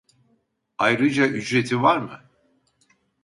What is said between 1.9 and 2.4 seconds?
mı